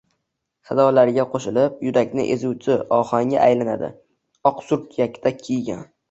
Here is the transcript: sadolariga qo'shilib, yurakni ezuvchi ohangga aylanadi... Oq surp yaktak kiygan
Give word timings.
sadolariga 0.67 1.25
qo'shilib, 1.33 1.75
yurakni 1.87 2.23
ezuvchi 2.35 2.77
ohangga 2.97 3.43
aylanadi... 3.49 3.89
Oq 4.53 4.63
surp 4.71 4.97
yaktak 5.01 5.39
kiygan 5.49 5.85